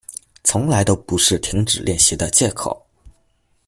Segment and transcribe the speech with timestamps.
[0.43, 2.87] 从来都不是停止练习的借口